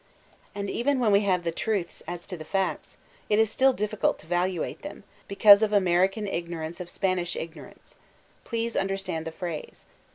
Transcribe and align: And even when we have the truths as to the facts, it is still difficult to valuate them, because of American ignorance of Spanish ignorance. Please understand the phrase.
And 0.55 0.67
even 0.67 0.99
when 0.99 1.11
we 1.11 1.19
have 1.19 1.43
the 1.43 1.51
truths 1.51 2.01
as 2.07 2.25
to 2.25 2.35
the 2.35 2.43
facts, 2.43 2.97
it 3.29 3.37
is 3.37 3.51
still 3.51 3.71
difficult 3.71 4.17
to 4.17 4.25
valuate 4.25 4.81
them, 4.81 5.03
because 5.27 5.61
of 5.61 5.71
American 5.71 6.25
ignorance 6.25 6.79
of 6.79 6.89
Spanish 6.89 7.35
ignorance. 7.35 7.97
Please 8.43 8.75
understand 8.75 9.27
the 9.27 9.31
phrase. 9.31 9.85